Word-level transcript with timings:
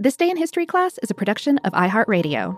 This 0.00 0.14
Day 0.14 0.30
in 0.30 0.36
History 0.36 0.64
class 0.64 0.96
is 0.98 1.10
a 1.10 1.14
production 1.14 1.58
of 1.64 1.72
iHeartRadio. 1.72 2.56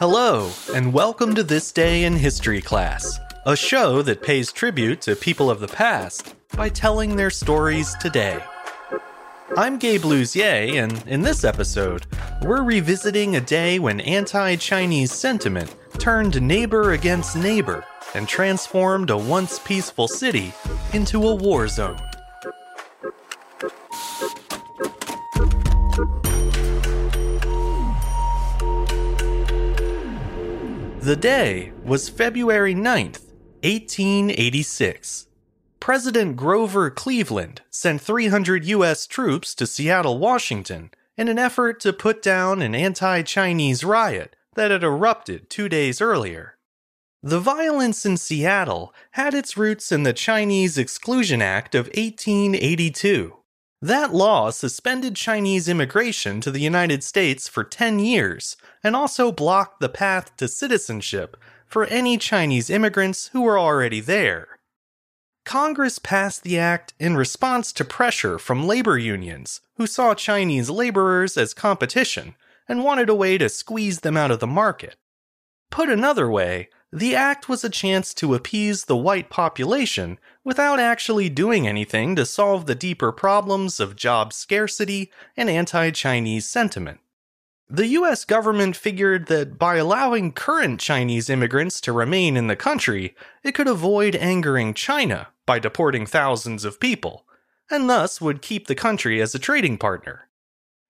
Hello, 0.00 0.50
and 0.74 0.92
welcome 0.92 1.32
to 1.36 1.44
This 1.44 1.70
Day 1.70 2.02
in 2.02 2.16
History 2.16 2.60
class, 2.60 3.20
a 3.46 3.54
show 3.54 4.02
that 4.02 4.20
pays 4.20 4.50
tribute 4.50 5.00
to 5.02 5.14
people 5.14 5.48
of 5.48 5.60
the 5.60 5.68
past 5.68 6.34
by 6.56 6.68
telling 6.68 7.14
their 7.14 7.30
stories 7.30 7.94
today. 8.00 8.42
I'm 9.56 9.78
Gabe 9.78 10.02
Luzier, 10.02 10.82
and 10.82 11.06
in 11.06 11.22
this 11.22 11.44
episode, 11.44 12.04
we're 12.42 12.64
revisiting 12.64 13.36
a 13.36 13.40
day 13.40 13.78
when 13.78 14.00
anti 14.00 14.56
Chinese 14.56 15.12
sentiment 15.12 15.72
turned 15.98 16.42
neighbor 16.42 16.94
against 16.94 17.36
neighbor 17.36 17.84
and 18.16 18.26
transformed 18.26 19.10
a 19.10 19.16
once 19.16 19.60
peaceful 19.60 20.08
city 20.08 20.52
into 20.92 21.22
a 21.28 21.34
war 21.36 21.68
zone. 21.68 22.00
The 31.06 31.14
day 31.14 31.70
was 31.84 32.08
February 32.08 32.74
9th, 32.74 33.30
1886. 33.62 35.28
President 35.78 36.34
Grover 36.34 36.90
Cleveland 36.90 37.62
sent 37.70 38.00
300 38.00 38.64
U.S. 38.64 39.06
troops 39.06 39.54
to 39.54 39.68
Seattle, 39.68 40.18
Washington, 40.18 40.90
in 41.16 41.28
an 41.28 41.38
effort 41.38 41.78
to 41.82 41.92
put 41.92 42.22
down 42.22 42.60
an 42.60 42.74
anti 42.74 43.22
Chinese 43.22 43.84
riot 43.84 44.34
that 44.56 44.72
had 44.72 44.82
erupted 44.82 45.48
two 45.48 45.68
days 45.68 46.00
earlier. 46.00 46.56
The 47.22 47.38
violence 47.38 48.04
in 48.04 48.16
Seattle 48.16 48.92
had 49.12 49.32
its 49.32 49.56
roots 49.56 49.92
in 49.92 50.02
the 50.02 50.12
Chinese 50.12 50.76
Exclusion 50.76 51.40
Act 51.40 51.76
of 51.76 51.86
1882. 51.86 53.32
That 53.86 54.12
law 54.12 54.50
suspended 54.50 55.14
Chinese 55.14 55.68
immigration 55.68 56.40
to 56.40 56.50
the 56.50 56.58
United 56.58 57.04
States 57.04 57.46
for 57.46 57.62
10 57.62 58.00
years 58.00 58.56
and 58.82 58.96
also 58.96 59.30
blocked 59.30 59.78
the 59.78 59.88
path 59.88 60.36
to 60.38 60.48
citizenship 60.48 61.36
for 61.68 61.84
any 61.84 62.18
Chinese 62.18 62.68
immigrants 62.68 63.28
who 63.28 63.42
were 63.42 63.56
already 63.56 64.00
there. 64.00 64.58
Congress 65.44 66.00
passed 66.00 66.42
the 66.42 66.58
act 66.58 66.94
in 66.98 67.16
response 67.16 67.72
to 67.74 67.84
pressure 67.84 68.40
from 68.40 68.66
labor 68.66 68.98
unions 68.98 69.60
who 69.76 69.86
saw 69.86 70.16
Chinese 70.16 70.68
laborers 70.68 71.36
as 71.36 71.54
competition 71.54 72.34
and 72.68 72.82
wanted 72.82 73.08
a 73.08 73.14
way 73.14 73.38
to 73.38 73.48
squeeze 73.48 74.00
them 74.00 74.16
out 74.16 74.32
of 74.32 74.40
the 74.40 74.48
market. 74.48 74.96
Put 75.70 75.88
another 75.88 76.28
way, 76.28 76.70
the 76.96 77.14
act 77.14 77.46
was 77.46 77.62
a 77.62 77.68
chance 77.68 78.14
to 78.14 78.34
appease 78.34 78.86
the 78.86 78.96
white 78.96 79.28
population 79.28 80.18
without 80.42 80.80
actually 80.80 81.28
doing 81.28 81.68
anything 81.68 82.16
to 82.16 82.24
solve 82.24 82.64
the 82.64 82.74
deeper 82.74 83.12
problems 83.12 83.78
of 83.78 83.96
job 83.96 84.32
scarcity 84.32 85.12
and 85.36 85.50
anti 85.50 85.90
Chinese 85.90 86.48
sentiment. 86.48 86.98
The 87.68 87.88
US 87.88 88.24
government 88.24 88.76
figured 88.76 89.26
that 89.26 89.58
by 89.58 89.76
allowing 89.76 90.32
current 90.32 90.80
Chinese 90.80 91.28
immigrants 91.28 91.82
to 91.82 91.92
remain 91.92 92.34
in 92.34 92.46
the 92.46 92.56
country, 92.56 93.14
it 93.44 93.52
could 93.52 93.68
avoid 93.68 94.16
angering 94.16 94.72
China 94.72 95.28
by 95.44 95.58
deporting 95.58 96.06
thousands 96.06 96.64
of 96.64 96.80
people, 96.80 97.26
and 97.70 97.90
thus 97.90 98.22
would 98.22 98.40
keep 98.40 98.68
the 98.68 98.74
country 98.74 99.20
as 99.20 99.34
a 99.34 99.38
trading 99.38 99.76
partner. 99.76 100.30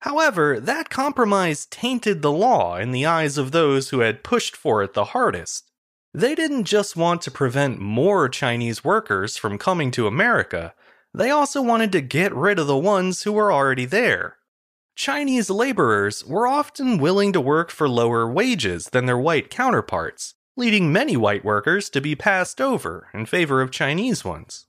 However, 0.02 0.60
that 0.60 0.88
compromise 0.88 1.66
tainted 1.66 2.22
the 2.22 2.30
law 2.30 2.76
in 2.76 2.92
the 2.92 3.04
eyes 3.06 3.36
of 3.36 3.50
those 3.50 3.88
who 3.90 4.00
had 4.00 4.22
pushed 4.22 4.54
for 4.54 4.84
it 4.84 4.94
the 4.94 5.06
hardest. 5.06 5.72
They 6.16 6.34
didn't 6.34 6.64
just 6.64 6.96
want 6.96 7.20
to 7.22 7.30
prevent 7.30 7.78
more 7.78 8.30
Chinese 8.30 8.82
workers 8.82 9.36
from 9.36 9.58
coming 9.58 9.90
to 9.90 10.06
America, 10.06 10.72
they 11.12 11.28
also 11.28 11.60
wanted 11.60 11.92
to 11.92 12.00
get 12.00 12.34
rid 12.34 12.58
of 12.58 12.66
the 12.66 12.78
ones 12.78 13.24
who 13.24 13.32
were 13.32 13.52
already 13.52 13.84
there. 13.84 14.38
Chinese 14.94 15.50
laborers 15.50 16.24
were 16.24 16.46
often 16.46 16.96
willing 16.96 17.34
to 17.34 17.40
work 17.40 17.70
for 17.70 17.86
lower 17.86 18.26
wages 18.26 18.86
than 18.86 19.04
their 19.04 19.18
white 19.18 19.50
counterparts, 19.50 20.32
leading 20.56 20.90
many 20.90 21.18
white 21.18 21.44
workers 21.44 21.90
to 21.90 22.00
be 22.00 22.14
passed 22.14 22.62
over 22.62 23.08
in 23.12 23.26
favor 23.26 23.60
of 23.60 23.70
Chinese 23.70 24.24
ones. 24.24 24.64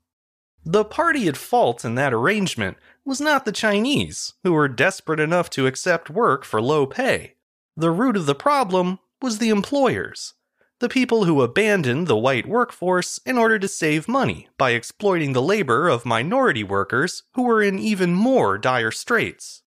The 0.65 0.83
party 0.83 1.29
at 1.29 1.37
fault 1.37 1.85
in 1.85 1.95
that 1.95 2.13
arrangement 2.13 2.75
was 3.05 3.21
not 3.21 3.45
the 3.45 3.53
Chinese, 3.53 4.33
who 4.43 4.51
were 4.51 4.67
desperate 4.67 5.21
enough 5.21 5.49
to 5.51 5.65
accept 5.65 6.09
work 6.09 6.43
for 6.43 6.61
low 6.61 6.85
pay. 6.85 7.35
The 7.77 7.91
root 7.91 8.17
of 8.17 8.25
the 8.25 8.35
problem 8.35 8.99
was 9.21 9.37
the 9.37 9.47
employers 9.47 10.33
the 10.79 10.89
people 10.89 11.25
who 11.25 11.41
abandoned 11.41 12.07
the 12.07 12.17
white 12.17 12.45
workforce 12.45 13.19
in 13.25 13.37
order 13.37 13.57
to 13.57 13.67
save 13.67 14.07
money 14.07 14.47
by 14.57 14.71
exploiting 14.71 15.33
the 15.33 15.41
labor 15.41 15.87
of 15.87 16.05
minority 16.05 16.63
workers 16.63 17.23
who 17.33 17.43
were 17.43 17.63
in 17.63 17.79
even 17.79 18.13
more 18.13 18.57
dire 18.57 18.91
straits. 18.91 19.63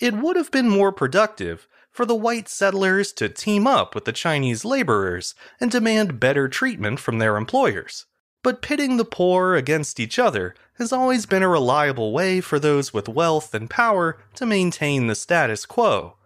It 0.00 0.14
would 0.14 0.36
have 0.36 0.50
been 0.50 0.68
more 0.68 0.92
productive 0.92 1.68
for 1.90 2.06
the 2.06 2.14
white 2.14 2.48
settlers 2.48 3.12
to 3.12 3.28
team 3.28 3.66
up 3.66 3.94
with 3.94 4.04
the 4.04 4.12
Chinese 4.12 4.64
laborers 4.64 5.34
and 5.60 5.70
demand 5.70 6.18
better 6.18 6.48
treatment 6.48 6.98
from 6.98 7.18
their 7.18 7.36
employers. 7.36 8.06
But 8.42 8.62
pitting 8.62 8.96
the 8.96 9.04
poor 9.04 9.54
against 9.54 10.00
each 10.00 10.18
other 10.18 10.54
has 10.78 10.92
always 10.92 11.24
been 11.24 11.42
a 11.42 11.48
reliable 11.48 12.12
way 12.12 12.40
for 12.40 12.58
those 12.58 12.92
with 12.92 13.08
wealth 13.08 13.54
and 13.54 13.70
power 13.70 14.18
to 14.34 14.44
maintain 14.44 15.06
the 15.06 15.14
status 15.14 15.64
quo. 15.64 16.16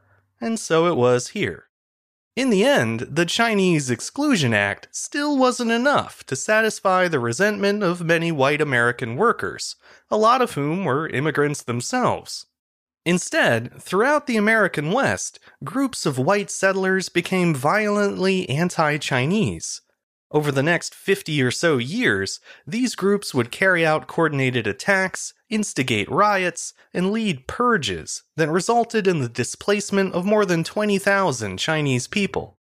And 0.40 0.58
so 0.58 0.86
it 0.86 0.96
was 0.96 1.28
here. 1.28 1.67
In 2.38 2.50
the 2.50 2.64
end, 2.64 3.00
the 3.00 3.26
Chinese 3.26 3.90
Exclusion 3.90 4.54
Act 4.54 4.86
still 4.92 5.36
wasn't 5.36 5.72
enough 5.72 6.22
to 6.26 6.36
satisfy 6.36 7.08
the 7.08 7.18
resentment 7.18 7.82
of 7.82 8.04
many 8.04 8.30
white 8.30 8.60
American 8.60 9.16
workers, 9.16 9.74
a 10.08 10.16
lot 10.16 10.40
of 10.40 10.52
whom 10.52 10.84
were 10.84 11.08
immigrants 11.08 11.64
themselves. 11.64 12.46
Instead, 13.04 13.82
throughout 13.82 14.28
the 14.28 14.36
American 14.36 14.92
West, 14.92 15.40
groups 15.64 16.06
of 16.06 16.16
white 16.16 16.48
settlers 16.48 17.08
became 17.08 17.56
violently 17.56 18.48
anti 18.48 18.98
Chinese. 18.98 19.80
Over 20.30 20.52
the 20.52 20.62
next 20.62 20.94
50 20.94 21.40
or 21.42 21.50
so 21.50 21.78
years, 21.78 22.38
these 22.66 22.94
groups 22.94 23.32
would 23.32 23.50
carry 23.50 23.86
out 23.86 24.06
coordinated 24.06 24.66
attacks, 24.66 25.32
instigate 25.48 26.10
riots, 26.10 26.74
and 26.92 27.10
lead 27.10 27.46
purges 27.46 28.24
that 28.36 28.50
resulted 28.50 29.06
in 29.06 29.20
the 29.20 29.28
displacement 29.28 30.12
of 30.14 30.26
more 30.26 30.44
than 30.44 30.64
20,000 30.64 31.56
Chinese 31.56 32.06
people. 32.06 32.58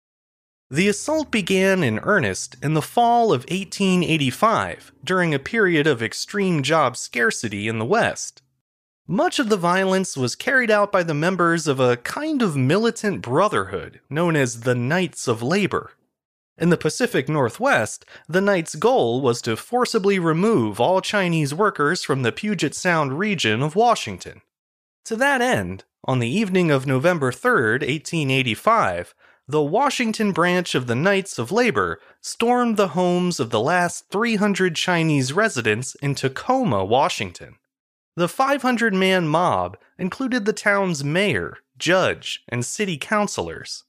The 0.70 0.88
assault 0.88 1.30
began 1.30 1.82
in 1.82 1.98
earnest 2.00 2.56
in 2.62 2.74
the 2.74 2.82
fall 2.82 3.32
of 3.32 3.42
1885 3.42 4.92
during 5.04 5.34
a 5.34 5.38
period 5.38 5.86
of 5.86 6.02
extreme 6.02 6.62
job 6.62 6.96
scarcity 6.96 7.66
in 7.66 7.78
the 7.78 7.84
West. 7.84 8.42
Much 9.08 9.38
of 9.38 9.48
the 9.48 9.56
violence 9.56 10.16
was 10.16 10.34
carried 10.34 10.70
out 10.70 10.90
by 10.90 11.04
the 11.04 11.14
members 11.14 11.68
of 11.68 11.78
a 11.78 11.96
kind 11.98 12.42
of 12.42 12.56
militant 12.56 13.22
brotherhood 13.22 14.00
known 14.10 14.34
as 14.34 14.60
the 14.60 14.74
Knights 14.74 15.28
of 15.28 15.42
Labor. 15.42 15.92
In 16.58 16.70
the 16.70 16.78
Pacific 16.78 17.28
Northwest, 17.28 18.06
the 18.28 18.40
Knights' 18.40 18.76
goal 18.76 19.20
was 19.20 19.42
to 19.42 19.56
forcibly 19.56 20.18
remove 20.18 20.80
all 20.80 21.02
Chinese 21.02 21.52
workers 21.52 22.02
from 22.02 22.22
the 22.22 22.32
Puget 22.32 22.74
Sound 22.74 23.18
region 23.18 23.62
of 23.62 23.76
Washington. 23.76 24.40
To 25.04 25.16
that 25.16 25.42
end, 25.42 25.84
on 26.04 26.18
the 26.18 26.28
evening 26.28 26.70
of 26.70 26.86
November 26.86 27.30
3, 27.30 27.72
1885, 27.72 29.14
the 29.46 29.62
Washington 29.62 30.32
branch 30.32 30.74
of 30.74 30.86
the 30.86 30.94
Knights 30.94 31.38
of 31.38 31.52
Labor 31.52 32.00
stormed 32.22 32.76
the 32.76 32.88
homes 32.88 33.38
of 33.38 33.50
the 33.50 33.60
last 33.60 34.10
300 34.10 34.74
Chinese 34.74 35.32
residents 35.32 35.94
in 35.96 36.14
Tacoma, 36.14 36.84
Washington. 36.84 37.56
The 38.16 38.28
500 38.28 38.94
man 38.94 39.28
mob 39.28 39.76
included 39.98 40.46
the 40.46 40.54
town's 40.54 41.04
mayor, 41.04 41.58
judge, 41.78 42.42
and 42.48 42.64
city 42.64 42.96
councilors. 42.96 43.84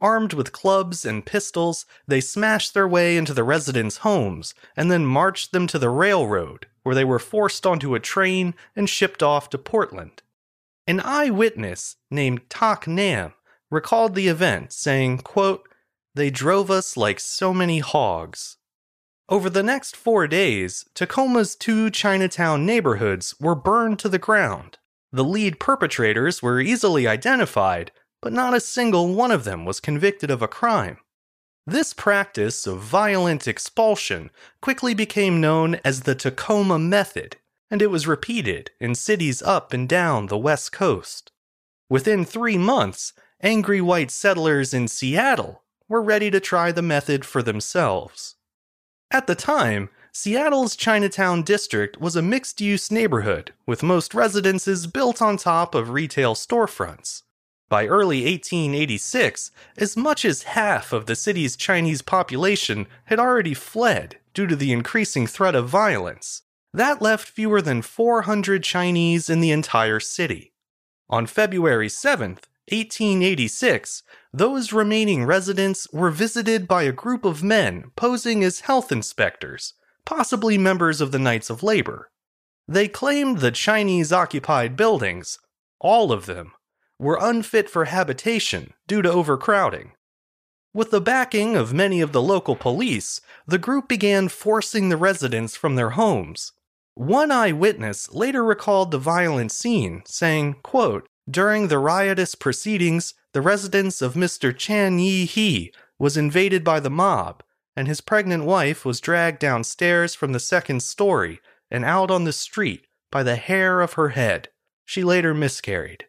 Armed 0.00 0.32
with 0.32 0.52
clubs 0.52 1.04
and 1.04 1.26
pistols, 1.26 1.84
they 2.06 2.20
smashed 2.20 2.72
their 2.72 2.86
way 2.86 3.16
into 3.16 3.34
the 3.34 3.42
residents' 3.42 3.98
homes 3.98 4.54
and 4.76 4.90
then 4.90 5.04
marched 5.04 5.52
them 5.52 5.66
to 5.66 5.78
the 5.78 5.90
railroad, 5.90 6.66
where 6.84 6.94
they 6.94 7.04
were 7.04 7.18
forced 7.18 7.66
onto 7.66 7.94
a 7.94 8.00
train 8.00 8.54
and 8.76 8.88
shipped 8.88 9.22
off 9.22 9.50
to 9.50 9.58
Portland. 9.58 10.22
An 10.86 11.00
eyewitness 11.00 11.96
named 12.10 12.48
Tak 12.48 12.86
Nam 12.86 13.34
recalled 13.70 14.14
the 14.14 14.28
event, 14.28 14.72
saying, 14.72 15.18
quote, 15.18 15.68
They 16.14 16.30
drove 16.30 16.70
us 16.70 16.96
like 16.96 17.20
so 17.20 17.52
many 17.52 17.80
hogs. 17.80 18.56
Over 19.28 19.50
the 19.50 19.62
next 19.62 19.96
four 19.96 20.26
days, 20.26 20.86
Tacoma's 20.94 21.54
two 21.54 21.90
Chinatown 21.90 22.64
neighborhoods 22.64 23.34
were 23.38 23.54
burned 23.54 23.98
to 23.98 24.08
the 24.08 24.18
ground. 24.18 24.78
The 25.12 25.24
lead 25.24 25.60
perpetrators 25.60 26.42
were 26.42 26.60
easily 26.60 27.06
identified 27.06 27.90
but 28.20 28.32
not 28.32 28.54
a 28.54 28.60
single 28.60 29.14
one 29.14 29.30
of 29.30 29.44
them 29.44 29.64
was 29.64 29.80
convicted 29.80 30.30
of 30.30 30.42
a 30.42 30.48
crime. 30.48 30.98
This 31.66 31.92
practice 31.92 32.66
of 32.66 32.80
violent 32.80 33.46
expulsion 33.46 34.30
quickly 34.60 34.94
became 34.94 35.40
known 35.40 35.76
as 35.84 36.00
the 36.00 36.14
Tacoma 36.14 36.78
Method, 36.78 37.36
and 37.70 37.82
it 37.82 37.90
was 37.90 38.06
repeated 38.06 38.70
in 38.80 38.94
cities 38.94 39.42
up 39.42 39.72
and 39.72 39.88
down 39.88 40.26
the 40.26 40.38
West 40.38 40.72
Coast. 40.72 41.30
Within 41.90 42.24
three 42.24 42.56
months, 42.56 43.12
angry 43.42 43.80
white 43.80 44.10
settlers 44.10 44.72
in 44.72 44.88
Seattle 44.88 45.62
were 45.88 46.02
ready 46.02 46.30
to 46.30 46.40
try 46.40 46.72
the 46.72 46.82
method 46.82 47.24
for 47.24 47.42
themselves. 47.42 48.36
At 49.10 49.26
the 49.26 49.34
time, 49.34 49.90
Seattle's 50.12 50.74
Chinatown 50.74 51.42
district 51.42 52.00
was 52.00 52.16
a 52.16 52.22
mixed 52.22 52.60
use 52.60 52.90
neighborhood, 52.90 53.52
with 53.66 53.82
most 53.82 54.14
residences 54.14 54.86
built 54.86 55.22
on 55.22 55.36
top 55.36 55.74
of 55.74 55.90
retail 55.90 56.34
storefronts. 56.34 57.22
By 57.68 57.86
early 57.86 58.24
1886, 58.24 59.50
as 59.76 59.96
much 59.96 60.24
as 60.24 60.44
half 60.44 60.92
of 60.92 61.06
the 61.06 61.16
city's 61.16 61.56
Chinese 61.56 62.00
population 62.00 62.86
had 63.04 63.18
already 63.18 63.52
fled 63.52 64.18
due 64.32 64.46
to 64.46 64.56
the 64.56 64.72
increasing 64.72 65.26
threat 65.26 65.54
of 65.54 65.68
violence. 65.68 66.42
That 66.72 67.02
left 67.02 67.28
fewer 67.28 67.60
than 67.60 67.82
400 67.82 68.62
Chinese 68.62 69.28
in 69.28 69.40
the 69.40 69.50
entire 69.50 70.00
city. 70.00 70.52
On 71.10 71.26
February 71.26 71.88
7th, 71.88 72.44
1886, 72.70 74.02
those 74.32 74.72
remaining 74.72 75.24
residents 75.24 75.88
were 75.92 76.10
visited 76.10 76.68
by 76.68 76.82
a 76.82 76.92
group 76.92 77.24
of 77.24 77.42
men 77.42 77.90
posing 77.96 78.44
as 78.44 78.60
health 78.60 78.92
inspectors, 78.92 79.74
possibly 80.04 80.58
members 80.58 81.00
of 81.00 81.10
the 81.12 81.18
Knights 81.18 81.50
of 81.50 81.62
Labor. 81.62 82.10
They 82.66 82.88
claimed 82.88 83.38
the 83.38 83.50
Chinese 83.50 84.12
occupied 84.12 84.76
buildings, 84.76 85.38
all 85.80 86.12
of 86.12 86.26
them, 86.26 86.52
were 86.98 87.18
unfit 87.20 87.70
for 87.70 87.86
habitation 87.86 88.72
due 88.86 89.02
to 89.02 89.10
overcrowding. 89.10 89.92
With 90.74 90.90
the 90.90 91.00
backing 91.00 91.56
of 91.56 91.72
many 91.72 92.00
of 92.00 92.12
the 92.12 92.22
local 92.22 92.54
police, 92.54 93.20
the 93.46 93.58
group 93.58 93.88
began 93.88 94.28
forcing 94.28 94.88
the 94.88 94.96
residents 94.96 95.56
from 95.56 95.76
their 95.76 95.90
homes. 95.90 96.52
One 96.94 97.30
eyewitness 97.30 98.12
later 98.12 98.44
recalled 98.44 98.90
the 98.90 98.98
violent 98.98 99.52
scene, 99.52 100.02
saying, 100.04 100.56
quote, 100.62 101.08
During 101.30 101.68
the 101.68 101.78
riotous 101.78 102.34
proceedings, 102.34 103.14
the 103.32 103.40
residence 103.40 104.02
of 104.02 104.14
Mr. 104.14 104.56
Chan 104.56 104.98
Yi 104.98 105.24
He 105.24 105.72
was 105.98 106.16
invaded 106.16 106.64
by 106.64 106.80
the 106.80 106.90
mob, 106.90 107.42
and 107.76 107.86
his 107.86 108.00
pregnant 108.00 108.44
wife 108.44 108.84
was 108.84 109.00
dragged 109.00 109.38
downstairs 109.38 110.14
from 110.14 110.32
the 110.32 110.40
second 110.40 110.82
story 110.82 111.40
and 111.70 111.84
out 111.84 112.10
on 112.10 112.24
the 112.24 112.32
street 112.32 112.86
by 113.12 113.22
the 113.22 113.36
hair 113.36 113.80
of 113.80 113.92
her 113.92 114.10
head. 114.10 114.48
She 114.84 115.04
later 115.04 115.34
miscarried. 115.34 116.07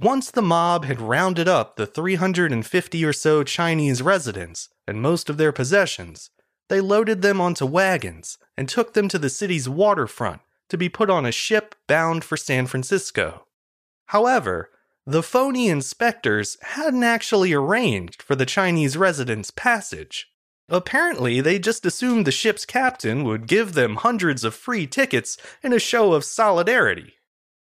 Once 0.00 0.30
the 0.30 0.42
mob 0.42 0.84
had 0.84 1.00
rounded 1.00 1.46
up 1.46 1.76
the 1.76 1.86
350 1.86 3.04
or 3.04 3.12
so 3.12 3.44
Chinese 3.44 4.02
residents 4.02 4.68
and 4.88 5.00
most 5.00 5.30
of 5.30 5.36
their 5.36 5.52
possessions, 5.52 6.30
they 6.68 6.80
loaded 6.80 7.22
them 7.22 7.40
onto 7.40 7.64
wagons 7.64 8.36
and 8.56 8.68
took 8.68 8.94
them 8.94 9.08
to 9.08 9.18
the 9.18 9.30
city's 9.30 9.68
waterfront 9.68 10.40
to 10.68 10.76
be 10.76 10.88
put 10.88 11.10
on 11.10 11.24
a 11.24 11.32
ship 11.32 11.76
bound 11.86 12.24
for 12.24 12.36
San 12.36 12.66
Francisco. 12.66 13.46
However, 14.06 14.70
the 15.06 15.22
phony 15.22 15.68
inspectors 15.68 16.56
hadn't 16.62 17.04
actually 17.04 17.52
arranged 17.52 18.22
for 18.22 18.34
the 18.34 18.46
Chinese 18.46 18.96
residents' 18.96 19.50
passage. 19.50 20.28
Apparently, 20.68 21.40
they 21.40 21.58
just 21.58 21.84
assumed 21.84 22.26
the 22.26 22.32
ship's 22.32 22.64
captain 22.64 23.22
would 23.22 23.46
give 23.46 23.74
them 23.74 23.96
hundreds 23.96 24.44
of 24.44 24.54
free 24.54 24.86
tickets 24.86 25.36
in 25.62 25.72
a 25.72 25.78
show 25.78 26.14
of 26.14 26.24
solidarity. 26.24 27.13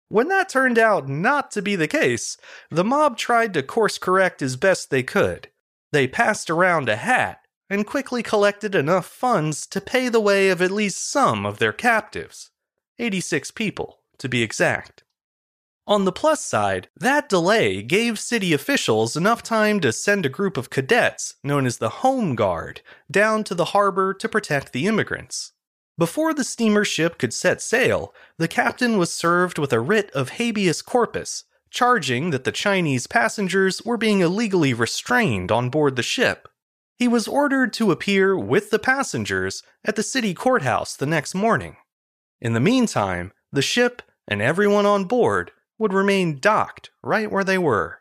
When 0.09 0.29
that 0.29 0.49
turned 0.49 0.79
out 0.79 1.09
not 1.09 1.51
to 1.53 1.63
be 1.63 1.75
the 1.75 1.89
case, 1.89 2.37
the 2.71 2.85
mob 2.85 3.17
tried 3.17 3.53
to 3.55 3.63
course 3.63 3.99
correct 3.99 4.41
as 4.41 4.57
best 4.57 4.91
they 4.91 5.03
could. 5.03 5.51
They 5.93 6.07
passed 6.07 6.49
around 6.49 6.89
a 6.89 6.97
hat 6.97 7.41
and 7.69 7.87
quickly 7.87 8.23
collected 8.23 8.75
enough 8.75 9.07
funds 9.07 9.67
to 9.67 9.81
pay 9.81 10.09
the 10.09 10.21
way 10.21 10.51
of 10.51 10.63
at 10.63 10.71
least 10.71 11.11
some 11.11 11.45
of 11.45 11.59
their 11.59 11.73
captives 11.73 12.51
86 12.99 13.51
people, 13.51 14.01
to 14.19 14.29
be 14.29 14.43
exact. 14.43 15.03
On 15.89 16.05
the 16.05 16.13
plus 16.13 16.45
side, 16.45 16.89
that 16.97 17.29
delay 17.29 17.83
gave 17.83 18.19
city 18.19 18.53
officials 18.53 19.17
enough 19.17 19.43
time 19.43 19.79
to 19.81 19.93
send 19.93 20.27
a 20.27 20.31
group 20.31 20.57
of 20.57 20.71
cadets, 20.71 21.35
known 21.45 21.67
as 21.67 21.79
the 21.79 22.01
Home 22.01 22.35
Guard, 22.35 22.81
down 23.11 23.45
to 23.45 23.55
the 23.55 23.67
harbor 23.67 24.13
to 24.15 24.29
protect 24.29 24.73
the 24.73 24.87
immigrants. 24.87 25.53
Before 25.99 26.35
the 26.35 26.45
steamer 26.45 26.85
ship 26.85 27.17
could 27.19 27.33
set 27.33 27.63
sail, 27.63 28.13
the 28.37 28.49
captain 28.49 28.99
was 28.99 29.11
served 29.11 29.59
with 29.59 29.73
a 29.73 29.81
writ 29.81 30.11
of 30.11 30.31
habeas 30.31 30.83
corpus, 30.83 31.45
charging 31.71 32.31
that 32.31 32.45
the 32.45 32.53
Chinese 32.53 33.07
passengers 33.07 33.83
were 33.83 33.97
being 33.97 34.21
illegally 34.21 34.75
restrained 34.75 35.51
on 35.51 35.71
board 35.71 35.97
the 35.97 36.03
ship. 36.03 36.49
He 36.99 37.09
was 37.09 37.29
ordered 37.29 37.73
to 37.75 37.93
appear 37.93 38.37
with 38.37 38.71
the 38.71 38.79
passengers 38.79 39.63
at 39.85 39.97
the 39.97 40.03
city 40.03 40.35
courthouse 40.35 40.97
the 40.97 41.07
next 41.07 41.35
morning. 41.35 41.77
In 42.41 42.53
the 42.53 42.61
meantime, 42.61 43.33
the 43.51 43.63
ship 43.63 44.03
and 44.29 44.43
everyone 44.43 44.87
on 44.87 45.05
board 45.05 45.51
would 45.79 45.93
remain 45.93 46.39
docked 46.39 46.91
right 47.03 47.31
where 47.31 47.45
they 47.45 47.59
were. 47.59 48.01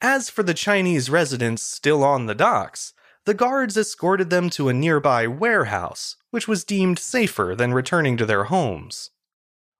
As 0.00 0.28
for 0.28 0.42
the 0.42 0.54
Chinese 0.54 1.08
residents 1.08 1.62
still 1.62 2.04
on 2.04 2.26
the 2.26 2.34
docks, 2.34 2.92
the 3.26 3.34
guards 3.34 3.76
escorted 3.76 4.30
them 4.30 4.48
to 4.48 4.68
a 4.68 4.72
nearby 4.72 5.26
warehouse, 5.26 6.16
which 6.30 6.46
was 6.46 6.64
deemed 6.64 6.98
safer 6.98 7.54
than 7.56 7.74
returning 7.74 8.16
to 8.16 8.24
their 8.24 8.44
homes. 8.44 9.10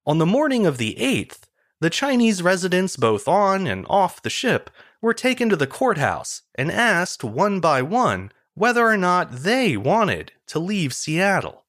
On 0.04 0.18
the 0.18 0.26
morning 0.26 0.66
of 0.66 0.78
the 0.78 0.96
8th, 0.98 1.44
the 1.80 1.90
Chinese 1.90 2.42
residents 2.42 2.96
both 2.96 3.28
on 3.28 3.66
and 3.66 3.86
off 3.88 4.20
the 4.20 4.30
ship 4.30 4.68
were 5.00 5.14
taken 5.14 5.48
to 5.48 5.56
the 5.56 5.66
courthouse 5.66 6.42
and 6.56 6.72
asked 6.72 7.22
one 7.22 7.60
by 7.60 7.82
one 7.82 8.32
whether 8.54 8.84
or 8.84 8.96
not 8.96 9.30
they 9.30 9.76
wanted 9.76 10.32
to 10.48 10.58
leave 10.58 10.92
Seattle. 10.92 11.64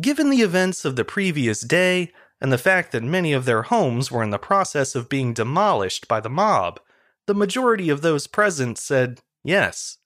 Given 0.00 0.30
the 0.30 0.42
events 0.42 0.84
of 0.84 0.96
the 0.96 1.04
previous 1.04 1.60
day 1.60 2.12
and 2.40 2.52
the 2.52 2.58
fact 2.58 2.92
that 2.92 3.02
many 3.02 3.32
of 3.32 3.44
their 3.44 3.62
homes 3.62 4.10
were 4.10 4.22
in 4.22 4.30
the 4.30 4.38
process 4.38 4.94
of 4.94 5.08
being 5.08 5.34
demolished 5.34 6.08
by 6.08 6.20
the 6.20 6.30
mob, 6.30 6.80
the 7.26 7.34
majority 7.34 7.90
of 7.90 8.02
those 8.02 8.26
present 8.26 8.78
said 8.78 9.20
yes. 9.44 9.98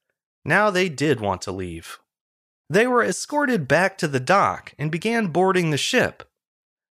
Now 0.45 0.71
they 0.71 0.89
did 0.89 1.21
want 1.21 1.43
to 1.43 1.53
leave. 1.53 1.99
They 2.69 2.87
were 2.87 3.05
escorted 3.05 3.67
back 3.67 3.99
to 3.99 4.09
the 4.09 4.21
dock 4.21 4.75
and 4.79 4.91
began 4.91 5.29
boarding 5.29 5.71
the 5.71 5.77
ship. 5.77 6.23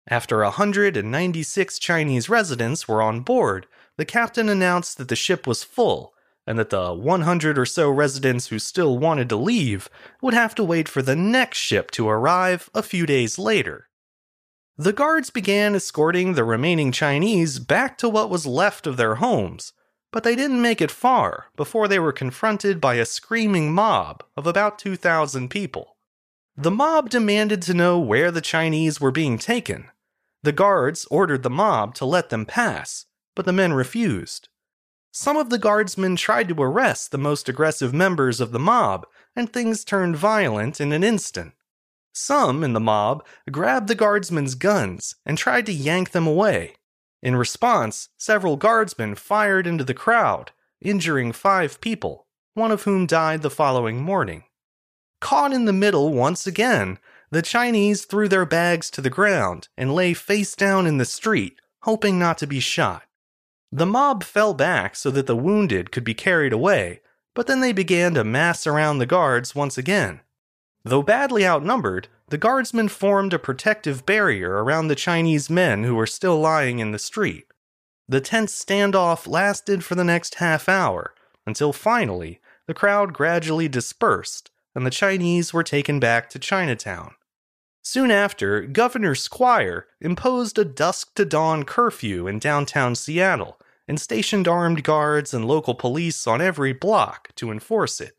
After 0.07 0.43
196 0.43 1.79
Chinese 1.79 2.29
residents 2.29 2.87
were 2.87 3.01
on 3.01 3.21
board, 3.21 3.67
the 3.97 4.05
captain 4.05 4.49
announced 4.49 4.97
that 4.97 5.07
the 5.07 5.15
ship 5.15 5.45
was 5.45 5.63
full 5.63 6.13
and 6.47 6.57
that 6.57 6.71
the 6.71 6.93
100 6.93 7.59
or 7.59 7.65
so 7.65 7.89
residents 7.89 8.47
who 8.47 8.57
still 8.57 8.97
wanted 8.97 9.29
to 9.29 9.35
leave 9.35 9.87
would 10.21 10.33
have 10.33 10.55
to 10.55 10.63
wait 10.63 10.89
for 10.89 11.01
the 11.01 11.15
next 11.15 11.59
ship 11.59 11.91
to 11.91 12.09
arrive 12.09 12.69
a 12.73 12.81
few 12.81 13.05
days 13.05 13.37
later. 13.37 13.87
The 14.75 14.93
guards 14.93 15.29
began 15.29 15.75
escorting 15.75 16.33
the 16.33 16.43
remaining 16.43 16.91
Chinese 16.91 17.59
back 17.59 17.97
to 17.99 18.09
what 18.09 18.29
was 18.29 18.47
left 18.47 18.87
of 18.87 18.97
their 18.97 19.15
homes, 19.15 19.73
but 20.11 20.23
they 20.23 20.35
didn't 20.35 20.61
make 20.61 20.81
it 20.81 20.91
far 20.91 21.47
before 21.55 21.87
they 21.87 21.99
were 21.99 22.11
confronted 22.11 22.81
by 22.81 22.95
a 22.95 23.05
screaming 23.05 23.71
mob 23.71 24.23
of 24.35 24.47
about 24.47 24.79
2,000 24.79 25.49
people. 25.49 25.95
The 26.57 26.71
mob 26.71 27.09
demanded 27.09 27.61
to 27.63 27.73
know 27.73 27.99
where 27.99 28.31
the 28.31 28.41
Chinese 28.41 28.99
were 28.99 29.11
being 29.11 29.37
taken. 29.37 29.89
The 30.43 30.51
guards 30.51 31.05
ordered 31.11 31.43
the 31.43 31.49
mob 31.49 31.95
to 31.95 32.05
let 32.05 32.29
them 32.29 32.45
pass, 32.45 33.05
but 33.35 33.45
the 33.45 33.53
men 33.53 33.73
refused. 33.73 34.49
Some 35.11 35.37
of 35.37 35.49
the 35.49 35.57
guardsmen 35.57 36.15
tried 36.15 36.49
to 36.49 36.61
arrest 36.61 37.11
the 37.11 37.17
most 37.17 37.49
aggressive 37.49 37.93
members 37.93 38.39
of 38.39 38.51
the 38.51 38.59
mob, 38.59 39.07
and 39.35 39.51
things 39.51 39.83
turned 39.83 40.17
violent 40.17 40.79
in 40.79 40.91
an 40.91 41.03
instant. 41.03 41.53
Some 42.13 42.63
in 42.63 42.73
the 42.73 42.79
mob 42.79 43.25
grabbed 43.49 43.87
the 43.87 43.95
guardsmen's 43.95 44.55
guns 44.55 45.15
and 45.25 45.37
tried 45.37 45.65
to 45.67 45.73
yank 45.73 46.11
them 46.11 46.27
away. 46.27 46.75
In 47.21 47.35
response, 47.35 48.09
several 48.17 48.55
guardsmen 48.55 49.15
fired 49.15 49.67
into 49.67 49.83
the 49.83 49.93
crowd, 49.93 50.51
injuring 50.81 51.31
five 51.31 51.81
people, 51.81 52.27
one 52.53 52.71
of 52.71 52.83
whom 52.83 53.05
died 53.05 53.41
the 53.41 53.49
following 53.49 54.01
morning. 54.01 54.43
Caught 55.19 55.53
in 55.53 55.65
the 55.65 55.73
middle 55.73 56.13
once 56.13 56.47
again, 56.47 56.97
the 57.29 57.41
Chinese 57.41 58.05
threw 58.05 58.27
their 58.27 58.45
bags 58.45 58.89
to 58.91 59.01
the 59.01 59.09
ground 59.09 59.67
and 59.77 59.93
lay 59.93 60.13
face 60.13 60.55
down 60.55 60.87
in 60.87 60.97
the 60.97 61.05
street, 61.05 61.59
hoping 61.81 62.17
not 62.17 62.37
to 62.37 62.47
be 62.47 62.59
shot. 62.59 63.03
The 63.71 63.85
mob 63.85 64.23
fell 64.23 64.53
back 64.53 64.95
so 64.95 65.11
that 65.11 65.27
the 65.27 65.35
wounded 65.35 65.91
could 65.91 66.03
be 66.03 66.15
carried 66.15 66.53
away, 66.53 67.01
but 67.35 67.45
then 67.47 67.59
they 67.59 67.73
began 67.73 68.15
to 68.15 68.23
mass 68.23 68.65
around 68.65 68.97
the 68.97 69.05
guards 69.05 69.53
once 69.53 69.77
again. 69.77 70.21
Though 70.83 71.03
badly 71.03 71.45
outnumbered, 71.45 72.07
the 72.29 72.37
guardsmen 72.37 72.87
formed 72.87 73.33
a 73.33 73.39
protective 73.39 74.05
barrier 74.05 74.63
around 74.63 74.87
the 74.87 74.95
Chinese 74.95 75.49
men 75.49 75.83
who 75.83 75.95
were 75.95 76.07
still 76.07 76.39
lying 76.39 76.79
in 76.79 76.91
the 76.91 76.99
street. 76.99 77.45
The 78.07 78.21
tense 78.21 78.53
standoff 78.53 79.27
lasted 79.27 79.83
for 79.83 79.95
the 79.95 80.03
next 80.03 80.35
half 80.35 80.67
hour, 80.67 81.13
until 81.45 81.73
finally 81.73 82.39
the 82.67 82.73
crowd 82.73 83.13
gradually 83.13 83.67
dispersed 83.67 84.51
and 84.75 84.85
the 84.85 84.91
Chinese 84.91 85.53
were 85.53 85.63
taken 85.63 85.99
back 85.99 86.29
to 86.29 86.39
Chinatown. 86.39 87.13
Soon 87.81 88.11
after, 88.11 88.61
Governor 88.61 89.15
Squire 89.15 89.87
imposed 89.99 90.59
a 90.59 90.65
dusk 90.65 91.15
to 91.15 91.25
dawn 91.25 91.63
curfew 91.63 92.27
in 92.27 92.39
downtown 92.39 92.95
Seattle 92.95 93.59
and 93.87 93.99
stationed 93.99 94.47
armed 94.47 94.83
guards 94.83 95.33
and 95.33 95.45
local 95.45 95.73
police 95.73 96.27
on 96.27 96.41
every 96.41 96.73
block 96.73 97.33
to 97.35 97.51
enforce 97.51 97.99
it. 97.99 98.13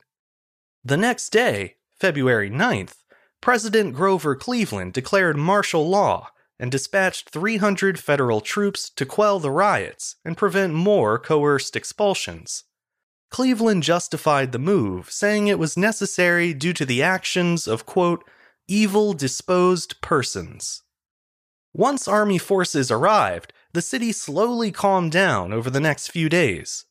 The 0.85 0.97
next 0.97 1.31
day, 1.31 1.77
February 1.99 2.51
9th, 2.51 2.97
President 3.41 3.95
Grover 3.95 4.37
Cleveland 4.37 4.93
declared 4.93 5.37
martial 5.37 5.89
law 5.89 6.29
and 6.59 6.71
dispatched 6.71 7.31
300 7.31 7.99
federal 7.99 8.43
troops 8.43 8.91
to 8.91 9.07
quell 9.07 9.41
the 9.41 9.51
riots 9.51 10.17
and 10.25 10.37
prevent 10.37 10.75
more 10.75 11.19
coerced 11.19 11.75
expulsions. 11.75 12.65
Cleveland 13.31 13.83
justified 13.83 14.53
the 14.53 14.59
move, 14.59 15.11
saying 15.11 15.47
it 15.47 15.59
was 15.59 15.77
necessary 15.77 16.53
due 16.53 16.75
to 16.75 16.85
the 16.85 17.03
actions 17.03 17.67
of, 17.67 17.87
quote, 17.87 18.25
evil 18.69 19.15
disposed 19.15 20.01
persons. 20.03 20.83
Once 21.73 22.07
army 22.07 22.39
forces 22.39 22.91
arrived, 22.91 23.53
the 23.73 23.81
city 23.81 24.13
slowly 24.13 24.71
calmed 24.71 25.13
down 25.13 25.53
over 25.53 25.71
the 25.71 25.81
next 25.81 26.09
few 26.09 26.29
days. 26.29 26.85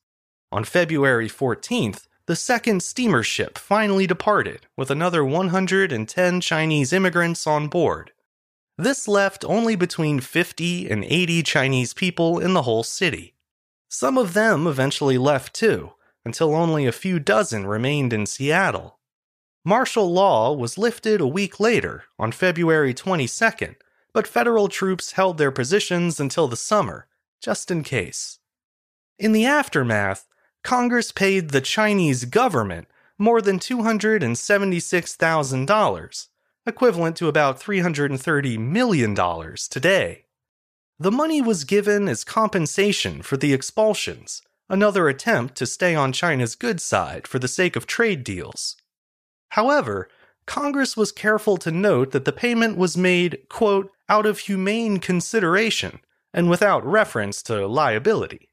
On 0.52 0.64
February 0.64 1.30
14th, 1.30 2.08
the 2.30 2.36
second 2.36 2.84
steamer 2.84 3.24
ship 3.24 3.58
finally 3.58 4.06
departed 4.06 4.68
with 4.78 4.92
another 4.92 5.26
110 5.26 6.42
Chinese 6.42 6.94
immigrants 6.94 7.48
on 7.48 7.68
board. 7.68 8.12
This 8.78 9.08
left 9.08 9.44
only 9.46 9.76
between 9.76 10.20
50 10.20 10.92
and 10.92 11.04
80 11.04 11.42
Chinese 11.42 11.92
people 11.92 12.38
in 12.38 12.54
the 12.54 12.62
whole 12.62 12.84
city. 12.84 13.34
Some 13.88 14.16
of 14.16 14.36
them 14.36 14.68
eventually 14.68 15.18
left 15.18 15.56
too, 15.56 15.94
until 16.24 16.54
only 16.54 16.86
a 16.86 16.92
few 16.92 17.18
dozen 17.18 17.66
remained 17.66 18.14
in 18.14 18.28
Seattle. 18.28 19.00
Martial 19.66 20.14
law 20.14 20.54
was 20.54 20.78
lifted 20.78 21.20
a 21.20 21.26
week 21.26 21.60
later, 21.60 22.04
on 22.20 22.32
February 22.32 22.94
22nd, 22.94 23.74
but 24.14 24.28
federal 24.28 24.68
troops 24.68 25.14
held 25.14 25.40
their 25.40 25.52
positions 25.52 26.20
until 26.20 26.48
the 26.48 26.56
summer, 26.56 27.08
just 27.42 27.72
in 27.72 27.82
case. 27.82 28.38
In 29.18 29.32
the 29.32 29.46
aftermath, 29.48 30.29
Congress 30.64 31.12
paid 31.12 31.50
the 31.50 31.62
Chinese 31.62 32.26
government 32.26 32.88
more 33.18 33.42
than 33.42 33.60
$276,000, 33.60 36.28
equivalent 36.66 37.16
to 37.18 37.28
about 37.28 37.60
$330 37.60 38.58
million 38.58 39.16
today. 39.70 40.24
The 41.00 41.12
money 41.12 41.42
was 41.42 41.64
given 41.64 42.10
as 42.10 42.24
compensation 42.24 43.22
for 43.22 43.38
the 43.38 43.54
expulsions, 43.54 44.42
another 44.70 45.08
attempt 45.08 45.56
to 45.56 45.66
stay 45.66 45.96
on 45.96 46.12
China's 46.12 46.56
good 46.56 46.82
side 46.82 47.28
for 47.28 47.40
the 47.40 47.48
sake 47.48 47.76
of 47.76 47.88
trade 47.88 48.24
deals. 48.24 48.76
However, 49.50 50.10
Congress 50.46 50.98
was 50.98 51.12
careful 51.12 51.58
to 51.58 51.72
note 51.72 52.12
that 52.12 52.26
the 52.26 52.32
payment 52.32 52.78
was 52.78 52.98
made, 52.98 53.40
quote, 53.50 53.92
out 54.08 54.26
of 54.26 54.40
humane 54.40 55.00
consideration 55.00 56.00
and 56.34 56.50
without 56.50 56.86
reference 56.86 57.42
to 57.44 57.68
liability. 57.68 58.50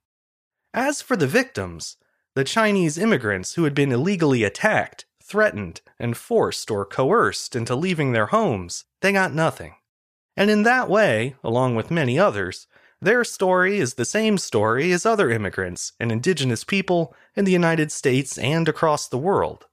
As 0.77 1.01
for 1.01 1.17
the 1.17 1.27
victims, 1.27 1.97
the 2.35 2.45
Chinese 2.45 2.99
immigrants 2.99 3.55
who 3.55 3.65
had 3.65 3.75
been 3.75 3.91
illegally 3.91 4.45
attacked, 4.45 5.07
threatened, 5.23 5.81
and 5.99 6.15
forced 6.15 6.71
or 6.71 6.85
coerced 6.85 7.57
into 7.57 7.75
leaving 7.75 8.13
their 8.13 8.27
homes, 8.27 8.85
they 9.01 9.11
got 9.11 9.33
nothing. 9.33 9.77
And 10.37 10.51
in 10.51 10.65
that 10.65 10.91
way, 10.91 11.35
along 11.43 11.77
with 11.77 11.91
many 11.91 12.19
others, 12.19 12.67
their 13.01 13.25
story 13.25 13.79
is 13.79 13.95
the 13.95 14.05
same 14.05 14.37
story 14.37 14.93
as 14.93 15.07
other 15.07 15.31
immigrants 15.31 15.95
and 15.99 16.13
indigenous 16.13 16.63
people 16.63 17.15
in 17.35 17.47
the 17.47 17.53
United 17.53 17.91
States 17.91 18.37
and 18.37 18.69
across 18.69 19.09
the 19.09 19.17
world. 19.17 19.65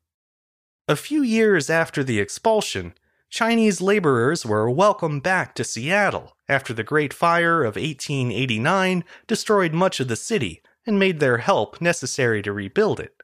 A 0.88 0.96
few 0.96 1.22
years 1.22 1.70
after 1.70 2.02
the 2.02 2.22
expulsion, 2.22 2.94
Chinese 3.30 3.82
laborers 3.82 4.46
were 4.46 4.70
welcomed 4.70 5.22
back 5.22 5.54
to 5.56 5.66
Seattle 5.66 6.38
after 6.48 6.74
the 6.74 6.84
Great 6.84 7.14
Fire 7.14 7.66
of 7.66 7.76
1889 7.76 9.04
destroyed 9.28 9.74
much 9.74 10.00
of 10.00 10.08
the 10.08 10.16
city 10.16 10.62
and 10.86 11.00
made 11.00 11.20
their 11.20 11.38
help 11.38 11.82
necessary 11.82 12.42
to 12.42 12.52
rebuild 12.52 13.00
it. 13.00 13.16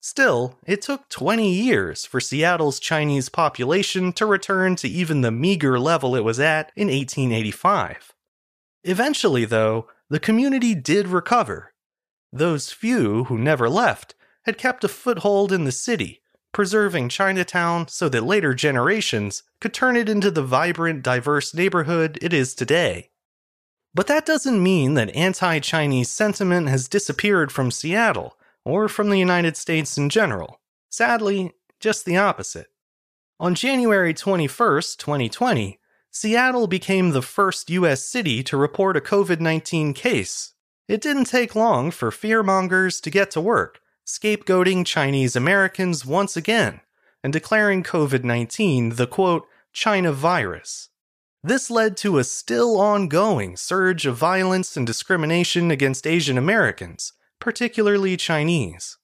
Still, 0.00 0.58
it 0.66 0.82
took 0.82 1.08
20 1.08 1.50
years 1.50 2.04
for 2.04 2.20
Seattle's 2.20 2.78
Chinese 2.78 3.30
population 3.30 4.12
to 4.12 4.26
return 4.26 4.76
to 4.76 4.88
even 4.88 5.22
the 5.22 5.30
meager 5.30 5.78
level 5.78 6.14
it 6.14 6.24
was 6.24 6.38
at 6.38 6.70
in 6.76 6.88
1885. 6.88 8.12
Eventually, 8.82 9.46
though, 9.46 9.88
the 10.10 10.20
community 10.20 10.74
did 10.74 11.08
recover. 11.08 11.72
Those 12.30 12.70
few 12.70 13.24
who 13.24 13.38
never 13.38 13.70
left 13.70 14.14
had 14.42 14.58
kept 14.58 14.84
a 14.84 14.88
foothold 14.88 15.52
in 15.52 15.64
the 15.64 15.72
city, 15.72 16.20
preserving 16.52 17.08
Chinatown 17.08 17.88
so 17.88 18.10
that 18.10 18.24
later 18.24 18.52
generations 18.52 19.42
could 19.60 19.72
turn 19.72 19.96
it 19.96 20.08
into 20.08 20.30
the 20.30 20.42
vibrant, 20.42 21.02
diverse 21.02 21.54
neighborhood 21.54 22.18
it 22.20 22.34
is 22.34 22.54
today. 22.54 23.10
But 23.94 24.08
that 24.08 24.26
doesn't 24.26 24.62
mean 24.62 24.94
that 24.94 25.14
anti 25.14 25.60
Chinese 25.60 26.10
sentiment 26.10 26.68
has 26.68 26.88
disappeared 26.88 27.52
from 27.52 27.70
Seattle 27.70 28.36
or 28.64 28.88
from 28.88 29.10
the 29.10 29.18
United 29.18 29.56
States 29.56 29.96
in 29.96 30.08
general. 30.08 30.60
Sadly, 30.90 31.52
just 31.78 32.04
the 32.04 32.16
opposite. 32.16 32.68
On 33.38 33.54
January 33.54 34.14
21, 34.14 34.48
2020, 34.48 35.78
Seattle 36.10 36.66
became 36.66 37.10
the 37.10 37.22
first 37.22 37.70
U.S. 37.70 38.04
city 38.04 38.42
to 38.44 38.56
report 38.56 38.96
a 38.96 39.00
COVID 39.00 39.40
19 39.40 39.94
case. 39.94 40.54
It 40.88 41.00
didn't 41.00 41.24
take 41.26 41.54
long 41.54 41.90
for 41.90 42.10
fearmongers 42.10 43.00
to 43.02 43.10
get 43.10 43.30
to 43.32 43.40
work, 43.40 43.80
scapegoating 44.06 44.86
Chinese 44.86 45.34
Americans 45.34 46.04
once 46.04 46.36
again, 46.36 46.80
and 47.22 47.32
declaring 47.32 47.82
COVID 47.82 48.24
19 48.24 48.90
the 48.90 49.06
quote, 49.06 49.46
China 49.72 50.12
virus. 50.12 50.90
This 51.46 51.70
led 51.70 51.98
to 51.98 52.16
a 52.16 52.24
still 52.24 52.80
ongoing 52.80 53.58
surge 53.58 54.06
of 54.06 54.16
violence 54.16 54.78
and 54.78 54.86
discrimination 54.86 55.70
against 55.70 56.06
Asian 56.06 56.38
Americans, 56.38 57.12
particularly 57.38 58.16
Chinese. 58.16 58.96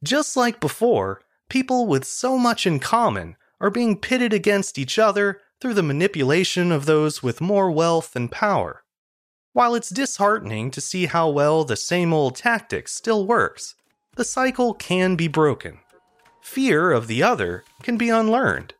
Just 0.00 0.36
like 0.36 0.60
before, 0.60 1.22
people 1.48 1.88
with 1.88 2.04
so 2.04 2.38
much 2.38 2.68
in 2.68 2.78
common 2.78 3.36
are 3.60 3.70
being 3.70 3.98
pitted 3.98 4.32
against 4.32 4.78
each 4.78 4.96
other 4.96 5.40
through 5.60 5.74
the 5.74 5.82
manipulation 5.82 6.70
of 6.70 6.86
those 6.86 7.20
with 7.20 7.40
more 7.40 7.68
wealth 7.72 8.14
and 8.14 8.30
power. 8.30 8.84
While 9.52 9.74
it's 9.74 9.90
disheartening 9.90 10.70
to 10.70 10.80
see 10.80 11.06
how 11.06 11.28
well 11.30 11.64
the 11.64 11.74
same 11.74 12.12
old 12.12 12.36
tactic 12.36 12.86
still 12.86 13.26
works, 13.26 13.74
the 14.14 14.24
cycle 14.24 14.72
can 14.72 15.16
be 15.16 15.26
broken. 15.26 15.80
Fear 16.40 16.92
of 16.92 17.08
the 17.08 17.24
other 17.24 17.64
can 17.82 17.96
be 17.96 18.08
unlearned. 18.08 18.74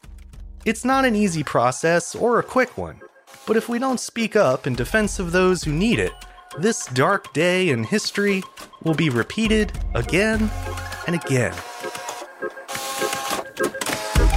It's 0.67 0.85
not 0.85 1.05
an 1.05 1.15
easy 1.15 1.45
process 1.45 2.17
or 2.17 2.41
a 2.41 2.43
quick 2.43 2.77
one, 2.77 3.01
but 3.47 3.57
if 3.57 3.69
we 3.69 3.79
don't 3.79 4.01
speak 4.01 4.35
up 4.35 4.67
in 4.67 4.75
defense 4.75 5.21
of 5.21 5.31
those 5.31 5.63
who 5.63 5.71
need 5.71 6.01
it, 6.01 6.11
this 6.59 6.87
dark 6.87 7.33
day 7.33 7.69
in 7.69 7.85
history 7.85 8.43
will 8.83 8.95
be 8.95 9.09
repeated 9.09 9.71
again 9.95 10.51
and 11.07 11.15
again. 11.15 11.55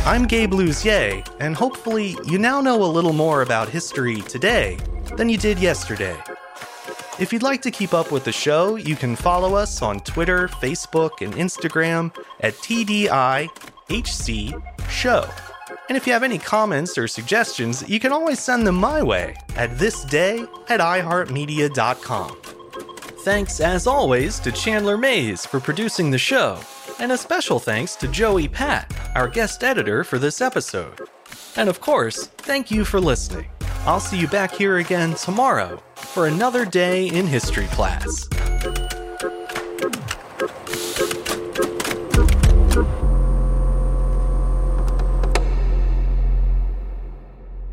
I'm 0.06 0.28
Gabe 0.28 0.52
Luzier, 0.52 1.28
and 1.40 1.56
hopefully 1.56 2.16
you 2.28 2.38
now 2.38 2.62
know 2.62 2.84
a 2.84 2.86
little 2.86 3.14
more 3.14 3.42
about 3.42 3.68
history 3.68 4.22
today 4.22 4.78
than 5.18 5.30
you 5.30 5.38
did 5.40 5.58
yesterday. 5.58 6.16
If 7.18 7.34
you'd 7.34 7.42
like 7.42 7.64
to 7.64 7.72
keep 7.72 7.96
up 7.96 8.12
with 8.12 8.24
the 8.24 8.32
show, 8.32 8.76
you 8.76 8.96
can 8.96 9.16
follow 9.16 9.56
us 9.56 9.82
on 9.82 10.00
Twitter, 10.02 10.48
Facebook, 10.48 11.22
and 11.22 11.34
Instagram 11.34 12.16
at 12.42 12.54
TDIHC 12.54 13.50
Show. 14.88 15.28
And 15.90 15.98
if 15.98 16.06
you 16.06 16.14
have 16.14 16.24
any 16.24 16.38
comments 16.38 16.98
or 16.98 17.08
suggestions, 17.08 17.84
you 17.90 18.00
can 18.00 18.14
always 18.14 18.40
send 18.40 18.66
them 18.66 18.76
my 18.76 19.02
way 19.02 19.36
at 19.56 19.72
thisday 19.72 20.48
at 20.70 20.80
iHeartMedia.com. 20.80 22.38
Thanks, 23.24 23.60
as 23.60 23.88
always, 23.88 24.40
to 24.40 24.52
Chandler 24.52 24.98
Mays 24.98 25.46
for 25.46 25.60
producing 25.60 26.12
the 26.12 26.18
show, 26.18 26.60
and 27.00 27.12
a 27.12 27.18
special 27.18 27.60
thanks 27.60 27.96
to 27.98 28.08
Joey 28.08 28.48
Patt, 28.48 28.94
our 29.16 29.28
guest 29.28 29.64
editor 29.64 30.04
for 30.04 30.20
this 30.20 30.42
episode. 30.42 31.02
And 31.56 31.68
of 31.68 31.82
course, 31.82 32.28
thank 32.38 32.72
you 32.72 32.86
for 32.86 33.02
listening. 33.02 33.50
I'll 33.86 34.00
see 34.00 34.18
you 34.20 34.28
back 34.28 34.52
here 34.52 34.78
again 34.78 35.16
tomorrow 35.16 35.82
for 35.96 36.28
another 36.28 36.66
day 36.66 37.08
in 37.08 37.28
history 37.28 37.68
class. 37.68 38.30